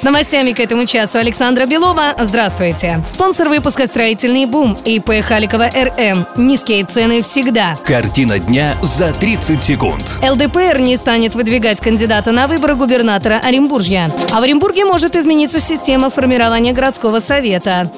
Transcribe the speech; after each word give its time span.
С 0.00 0.02
новостями 0.02 0.52
к 0.52 0.60
этому 0.60 0.86
часу 0.86 1.18
Александра 1.18 1.66
Белова. 1.66 2.14
Здравствуйте. 2.18 3.04
Спонсор 3.06 3.50
выпуска 3.50 3.84
«Строительный 3.84 4.46
бум» 4.46 4.78
ИП 4.86 5.22
Халикова 5.22 5.68
РМ. 5.68 6.24
Низкие 6.38 6.86
цены 6.86 7.20
всегда. 7.20 7.76
Картина 7.84 8.38
дня 8.38 8.74
за 8.80 9.12
30 9.12 9.62
секунд. 9.62 10.02
ЛДПР 10.26 10.78
не 10.78 10.96
станет 10.96 11.34
выдвигать 11.34 11.82
кандидата 11.82 12.32
на 12.32 12.46
выборы 12.46 12.76
губернатора 12.76 13.42
Оренбуржья. 13.44 14.10
А 14.32 14.40
в 14.40 14.42
Оренбурге 14.42 14.86
может 14.86 15.16
измениться 15.16 15.60
система 15.60 16.08
формирования 16.08 16.72
городского 16.72 17.20
совета. 17.20 17.92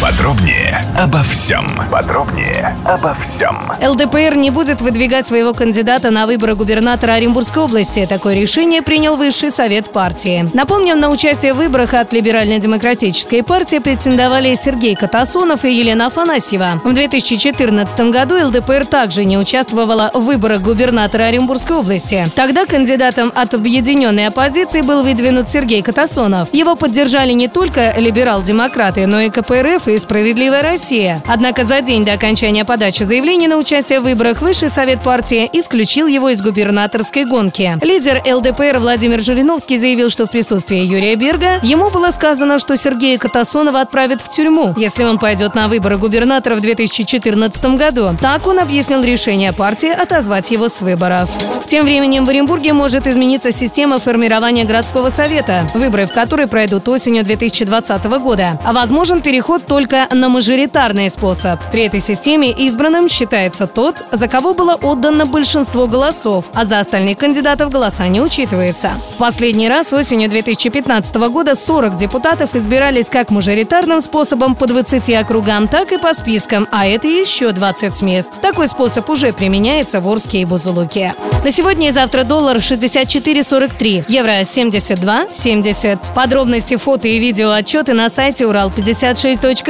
Подробнее 0.00 0.82
обо 0.98 1.22
всем. 1.22 1.66
Подробнее 1.90 2.74
обо 2.86 3.14
всем. 3.14 3.60
ЛДПР 3.86 4.34
не 4.34 4.50
будет 4.50 4.80
выдвигать 4.80 5.26
своего 5.26 5.52
кандидата 5.52 6.10
на 6.10 6.26
выборы 6.26 6.54
губернатора 6.54 7.12
Оренбургской 7.12 7.64
области. 7.64 8.06
Такое 8.06 8.34
решение 8.34 8.80
принял 8.80 9.16
Высший 9.16 9.50
совет 9.50 9.92
партии. 9.92 10.48
Напомним, 10.54 10.98
на 11.00 11.10
участие 11.10 11.52
в 11.52 11.58
выборах 11.58 11.92
от 11.92 12.14
Либерально-демократической 12.14 13.42
партии 13.42 13.78
претендовали 13.78 14.54
Сергей 14.54 14.94
Катасонов 14.94 15.66
и 15.66 15.72
Елена 15.72 16.06
Афанасьева. 16.06 16.80
В 16.82 16.94
2014 16.94 18.00
году 18.10 18.36
ЛДПР 18.46 18.86
также 18.86 19.26
не 19.26 19.36
участвовала 19.36 20.10
в 20.14 20.20
выборах 20.20 20.62
губернатора 20.62 21.24
Оренбургской 21.24 21.76
области. 21.76 22.26
Тогда 22.34 22.64
кандидатом 22.64 23.32
от 23.34 23.52
объединенной 23.52 24.28
оппозиции 24.28 24.80
был 24.80 25.02
выдвинут 25.02 25.50
Сергей 25.50 25.82
Катасонов. 25.82 26.48
Его 26.54 26.74
поддержали 26.74 27.32
не 27.32 27.48
только 27.48 27.92
либерал-демократы, 27.98 29.06
но 29.06 29.20
и 29.20 29.28
КПРФ 29.28 29.89
и 29.94 29.98
«Справедливая 29.98 30.62
Россия». 30.62 31.22
Однако 31.26 31.64
за 31.64 31.80
день 31.80 32.04
до 32.04 32.12
окончания 32.12 32.64
подачи 32.64 33.02
заявления 33.02 33.48
на 33.48 33.56
участие 33.56 34.00
в 34.00 34.04
выборах 34.04 34.42
Высший 34.42 34.68
совет 34.68 35.00
партии 35.00 35.48
исключил 35.52 36.06
его 36.06 36.28
из 36.28 36.42
губернаторской 36.42 37.24
гонки. 37.24 37.78
Лидер 37.82 38.22
ЛДПР 38.24 38.78
Владимир 38.78 39.20
Жириновский 39.20 39.76
заявил, 39.76 40.10
что 40.10 40.26
в 40.26 40.30
присутствии 40.30 40.78
Юрия 40.78 41.14
Берга 41.16 41.60
ему 41.62 41.90
было 41.90 42.10
сказано, 42.10 42.58
что 42.58 42.76
Сергея 42.76 43.18
Катасонова 43.18 43.80
отправят 43.80 44.22
в 44.22 44.28
тюрьму, 44.28 44.74
если 44.76 45.04
он 45.04 45.18
пойдет 45.18 45.54
на 45.54 45.68
выборы 45.68 45.98
губернатора 45.98 46.56
в 46.56 46.60
2014 46.60 47.76
году. 47.76 48.16
Так 48.20 48.46
он 48.46 48.58
объяснил 48.58 49.02
решение 49.02 49.52
партии 49.52 49.90
отозвать 49.90 50.50
его 50.50 50.68
с 50.68 50.80
выборов. 50.80 51.30
Тем 51.66 51.84
временем 51.84 52.26
в 52.26 52.28
Оренбурге 52.28 52.72
может 52.72 53.06
измениться 53.06 53.52
система 53.52 53.98
формирования 53.98 54.64
городского 54.64 55.10
совета, 55.10 55.68
выборы 55.74 56.06
в 56.06 56.12
которой 56.12 56.46
пройдут 56.46 56.88
осенью 56.88 57.24
2020 57.24 58.04
года. 58.18 58.58
А 58.64 58.72
возможен 58.72 59.22
переход 59.22 59.66
только 59.66 59.79
на 59.88 60.28
мажоритарный 60.28 61.08
способ. 61.08 61.60
При 61.72 61.84
этой 61.84 62.00
системе 62.00 62.50
избранным 62.50 63.08
считается 63.08 63.66
тот, 63.66 64.04
за 64.12 64.28
кого 64.28 64.54
было 64.54 64.74
отдано 64.74 65.26
большинство 65.26 65.86
голосов, 65.86 66.46
а 66.54 66.64
за 66.64 66.80
остальных 66.80 67.18
кандидатов 67.18 67.70
голоса 67.70 68.06
не 68.08 68.20
учитывается. 68.20 68.90
В 69.14 69.16
последний 69.16 69.68
раз 69.68 69.92
осенью 69.92 70.28
2015 70.28 71.14
года 71.16 71.54
40 71.54 71.96
депутатов 71.96 72.54
избирались 72.54 73.08
как 73.10 73.30
мажоритарным 73.30 74.00
способом 74.00 74.54
по 74.54 74.66
20 74.66 75.10
округам, 75.14 75.68
так 75.68 75.92
и 75.92 75.98
по 75.98 76.12
спискам, 76.14 76.68
а 76.70 76.86
это 76.86 77.08
еще 77.08 77.52
20 77.52 78.02
мест. 78.02 78.40
Такой 78.40 78.68
способ 78.68 79.08
уже 79.08 79.32
применяется 79.32 80.00
в 80.00 80.08
Орске 80.08 80.42
и 80.42 80.44
Бузулуке. 80.44 81.14
На 81.44 81.50
сегодня 81.50 81.88
и 81.88 81.92
завтра 81.92 82.24
доллар 82.24 82.58
64,43, 82.58 84.04
евро 84.08 84.40
72,70. 84.40 86.14
Подробности, 86.14 86.76
фото 86.76 87.08
и 87.08 87.18
видео 87.18 87.50
отчеты 87.50 87.94
на 87.94 88.10
сайте 88.10 88.44
урал56.ру, 88.44 89.69